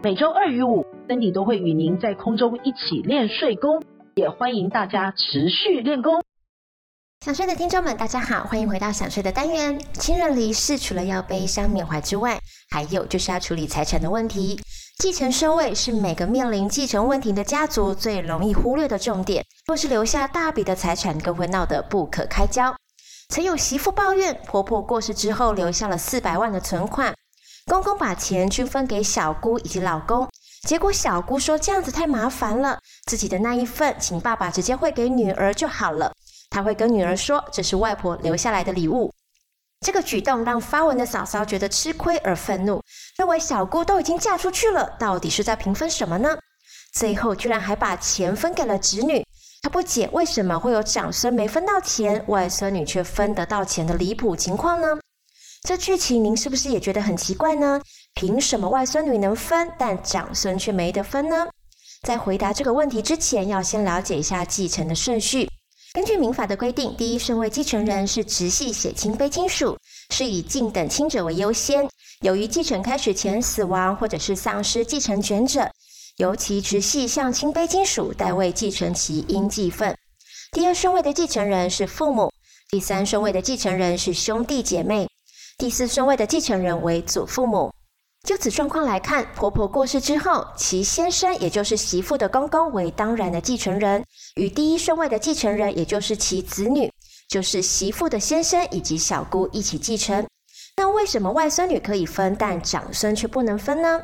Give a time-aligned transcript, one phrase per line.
[0.00, 3.82] 每周二与五，Cindy 都会与您在空中一起练睡功，
[4.14, 6.22] 也欢迎大家持续练功。
[7.24, 9.76] 想睡的听众们，大家好，欢迎回到想睡的单元。
[9.94, 12.38] 亲人离世，除了要悲伤缅怀之外，
[12.70, 14.60] 还有就是要处理财产的问题。
[14.98, 19.44] 继承顺位是每个面临继承问题的家族最容易忽略的重点。
[19.66, 22.72] 若是留下大笔的财产，更会闹得不可开交。
[23.30, 27.12] 曾有媳妇抱怨，婆婆过世之后留下了四百万的存款。
[27.68, 30.26] 公公把钱均分给小姑以及老公，
[30.62, 36.10] 结果小姑说这样子太麻烦了，自己的那一份请爸爸直接汇给女儿就好了。
[36.48, 39.12] 她会跟女儿说这是外婆留下来的礼物。
[39.84, 42.82] 这个举动让发文的嫂嫂觉得吃亏而愤怒，
[43.18, 46.36] 认为小姑都已经嫁出去了，到底是在平分什么呢？
[46.94, 49.22] 最后居然还把钱分给了侄女。
[49.60, 54.88] 她不解为什么会有长孙没分到钱，外孙女却分得到钱的离谱情况呢？
[55.62, 57.80] 这剧情您是不是也觉得很奇怪呢？
[58.14, 61.46] 凭什么外孙女能分，但长孙却没得分呢？
[62.02, 65.48] 在回答这个问题之前，要先了解一下继承的顺序。
[65.92, 69.76] 根据民法的规定，第一顺位继承人是直系血亲非亲属，
[70.10, 71.88] 是以近等亲者为优先。
[72.20, 75.68] 由于继承开始前死亡或者是丧失继承权者，
[76.16, 79.96] 由其直系向亲非亲属代位继承其应继份。
[80.52, 82.32] 第二顺位的继承人是父母，
[82.70, 85.08] 第三顺位的继承人是兄弟姐妹。
[85.58, 87.68] 第四顺位的继承人为祖父母。
[88.24, 94.04] 就此状况来看，婆婆过世之后，其先生也就是媳妇的公公为当然的继承人，
[94.36, 96.88] 与第一顺位的继承人，也就是其子女，
[97.28, 100.24] 就是媳妇的先生以及小姑一起继承。
[100.76, 104.00] 那为什么外孙女可以分，但长孙却不能分呢？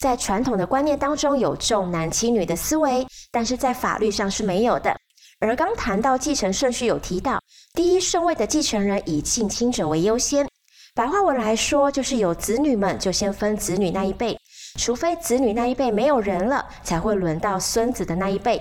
[0.00, 4.96] 在传统的观念当中，有重男轻女的思维，但是在法律上是没有的。
[5.40, 7.38] 而刚谈到继承顺序，有提到
[7.74, 10.48] 第一顺位的继承人以近亲者为优先。
[10.96, 14.34] 白话文来说，就是有子女们就先分子女那一辈，
[14.78, 18.58] 除非子女那一辈没有人了，才会轮到孙子的那一辈。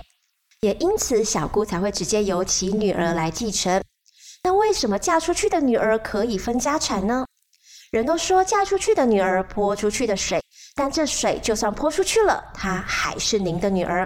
[0.60, 3.82] 也因此，小姑才会直接由其女儿来继承。
[4.44, 7.26] 那为什么嫁出去的女儿可以分家产呢？
[7.90, 10.44] 人都说嫁出去的女儿泼出去的水，
[10.76, 14.06] 但这水就算泼出去了，她还是您的女儿。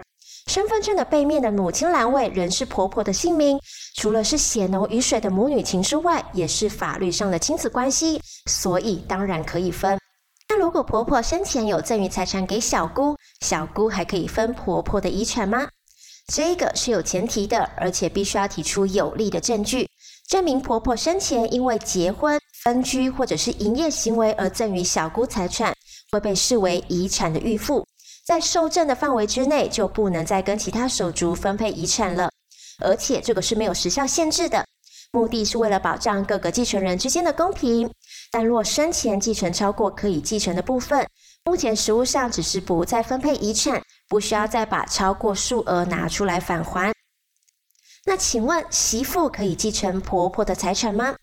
[0.49, 3.59] 身份证的背面的母亲栏位仍是婆婆的姓名，
[3.97, 9.99] 除了是血浓于水的母女情之外，也是法律上的亲子关系，所以当然可以分。
[10.49, 15.67] 那如果婆婆生前有赠与财产给小姑，小姑还可以分婆婆的遗产吗？
[16.33, 19.87] 这个是有前提的，而且必须要提出有力的证据，
[20.27, 25.75] 证明婆婆生前因为结婚、分居或者是营业行为而赠与小姑财产，
[26.11, 27.85] 会被视为遗产的预付。
[28.29, 32.29] 在受赠的范围之内，就不能再跟其他手足分配遗产了，
[32.77, 34.63] 而且这个是没有时效限制的，
[35.11, 37.91] 目的是为了保障各个继承人之间的公平。
[38.29, 41.07] 但若生前继承超过可以继承的部分，
[41.43, 46.93] 目前实务上只是不再分配遗产，不需要再把超过数额拿出来返还。
[48.05, 51.15] 那请问媳妇可以继承婆婆的财产吗？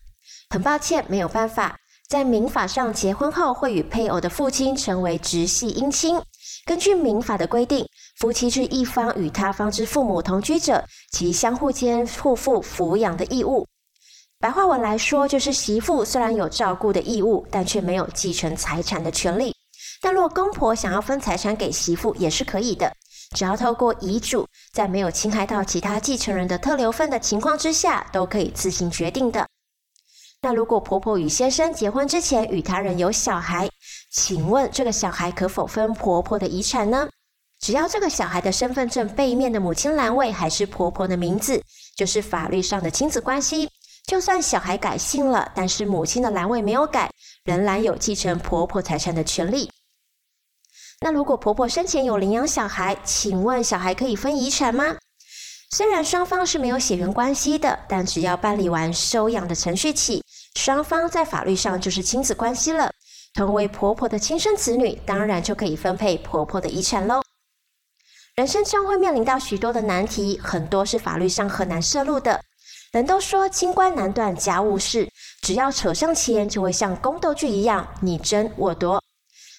[0.49, 1.77] 很抱歉，没有办法。
[2.09, 6.21] 在民法上，结婚后会与配偶的父亲成为直系姻亲。
[6.67, 10.83] 根据民法的规定，夫妻是一方与他方之父母同居者，
[11.13, 13.65] 其相互间互负抚养的义务。
[14.37, 19.55] 白话文来说，就是媳妇虽然有照顾的义务，但却没有继承财产的权利。
[20.01, 22.93] 但若公婆想要分财产给媳妇，也是可以的，
[23.33, 29.47] 只要透过遗嘱，在没有侵害到其他继承人的特留份的情况之下，都可以自行决定的。
[30.41, 33.67] 那如果婆婆与先生结婚之前与他人有小孩，
[34.11, 37.09] 请问这个小孩可否分婆婆的遗产呢？
[37.59, 41.59] 只要这个小孩的身份证背面的母亲栏位还是婆婆的名字，
[41.95, 43.67] 就是法律上的亲子关系。
[44.05, 47.11] 就算小孩改姓了，但是母亲的栏位没有改，
[47.43, 49.69] 仍然有继承婆婆财产的权利。
[51.01, 54.95] 那如果婆婆生前有领养小孩，请问小孩可以分遗产吗？
[55.71, 60.23] 虽然双方是没有血缘关系的，但只要办理完收养的程序起，
[60.57, 62.91] 双方在法律上就是亲子关系了。
[63.35, 67.21] 同为婆婆的亲生子女，当然就可以分配婆婆的遗产喽。
[68.35, 72.41] 人生中会面临到许多的难题，很多是法律上很难涉入的。
[72.91, 75.07] 人都说清官难断家务事，
[75.41, 79.01] 只要扯上钱，就会像宫斗剧一样你争我夺。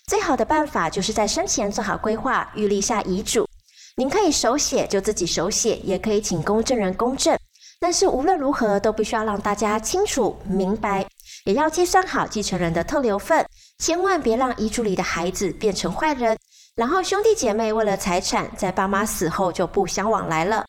[0.09, 3.47] 最好的办法就是在生前做好规划，预立下遗嘱。
[3.95, 7.39] 您可以手写就自己手写，也可以请公证人公证。
[7.81, 11.07] 但是无论如何，都必须要让大家清楚明白，
[11.45, 13.47] 也要计算好继承人的特留份，
[13.79, 16.37] 千万别让遗嘱里的孩子变成坏人。
[16.75, 20.65] 然后兄弟姐妹为了财产，在爸妈死后就不相往来了。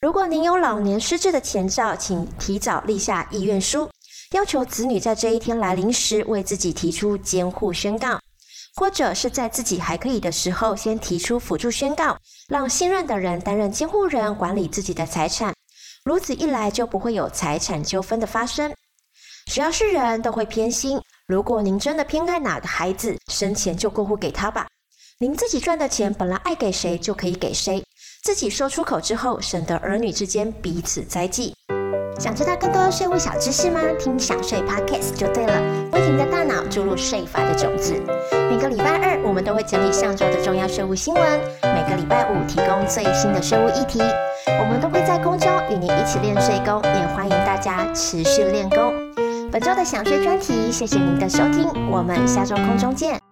[0.00, 3.88] 如果您有老年失智的前兆，请提早立下意愿书，
[4.32, 8.18] 要求子女在这一天来临时为自己提出监护宣告。
[8.76, 12.16] 或者是在自己还可以的时候，先提出辅助宣告，
[12.48, 15.52] 让信任的人担任监护人，管理自己的财产。
[16.02, 18.72] 如此一来，就不会有财产纠纷的发生。
[19.46, 24.66] 只要是人都会偏心，如果您真的偏爱哪个孩子，生前就过户给他吧。
[25.18, 27.84] 您自己赚的钱，本来爱给谁就可以给谁，
[28.24, 31.54] 自己说出口之后，省得儿女之间彼此猜忌。
[32.18, 33.80] 想知道更多税务小知识吗？
[33.98, 35.60] 听享税 Podcast 就对了，
[35.92, 37.94] 为您的大脑注入税法的种子。
[38.50, 41.22] 每个礼拜二，我们都会整理上周的重要税务新闻；
[41.62, 44.00] 每个礼拜五，提供最新的税务议题。
[44.46, 44.99] 我们都会
[45.70, 48.92] 与您一起练睡功，也欢迎大家持续练功。
[49.52, 53.29] 本周的想睡专题，谢谢您的收听，我们下周空中见。